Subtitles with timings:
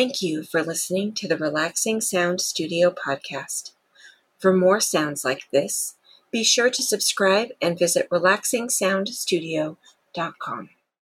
[0.00, 3.72] Thank you for listening to the Relaxing Sound Studio podcast.
[4.38, 5.96] For more sounds like this,
[6.30, 10.70] be sure to subscribe and visit relaxingsoundstudio.com.